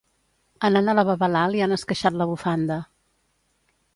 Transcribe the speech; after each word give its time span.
Anant 0.69 0.87
a 0.93 0.95
la 0.99 1.03
babalà 1.09 1.43
li 1.55 1.61
han 1.65 1.77
esqueixat 1.77 2.19
la 2.21 2.27
bufanda. 2.31 2.81